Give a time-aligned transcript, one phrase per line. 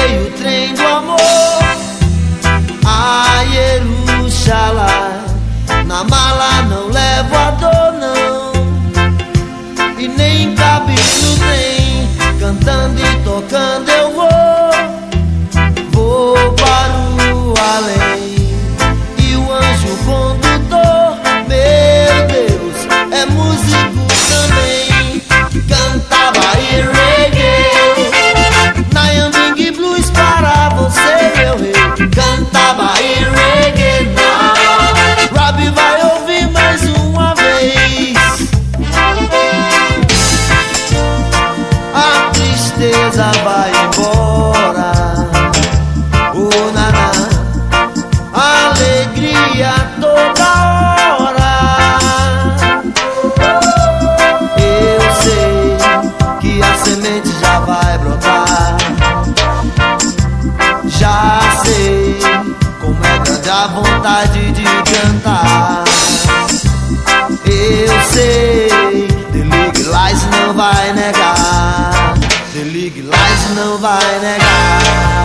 [0.00, 1.18] veio o trem do amor
[2.86, 4.86] a Jerusalém.
[5.86, 8.52] Na mala não levo a dor, não,
[9.98, 11.69] e nem cabe no trem.
[57.10, 58.76] Semente já vai brotar.
[60.86, 62.20] Já sei
[62.80, 65.84] como é grande a vontade de cantar.
[67.44, 72.14] Eu sei, The League Lies não vai negar.
[72.52, 75.20] The League Lies não vai negar.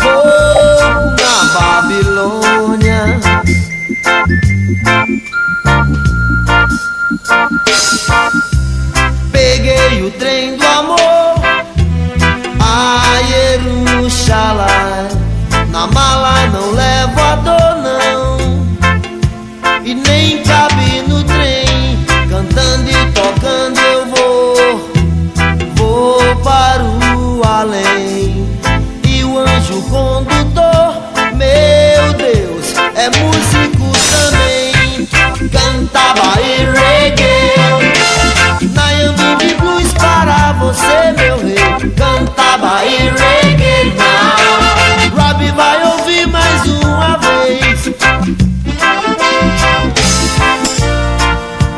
[0.00, 3.02] Fogo na Babilônia.
[9.32, 11.34] Peguei o trem do amor
[12.60, 14.68] a Jerusalém.
[15.72, 18.38] Na mala não levo a dor, não.
[19.84, 21.98] E nem cabe no trem.
[22.28, 22.91] Cantando
[40.72, 41.90] você, meu rei.
[41.96, 45.16] Cantava e reggae now.
[45.16, 47.90] Robbie vai ouvir mais uma vez.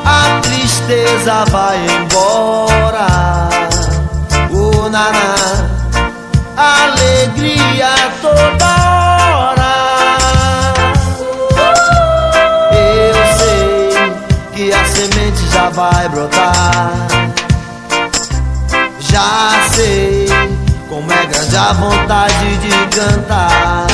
[0.05, 3.49] A tristeza vai embora.
[4.51, 5.35] O naná,
[6.57, 8.67] alegria toda
[9.27, 9.75] hora.
[12.71, 14.13] Eu sei
[14.55, 17.14] que a semente já vai brotar.
[19.15, 20.27] Já sei
[20.89, 23.87] como é grande a vontade de cantar.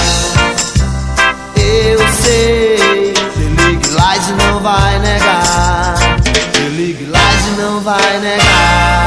[1.57, 5.95] Eu sei, The League Lies não vai negar.
[6.25, 9.00] The League Lies não vai negar.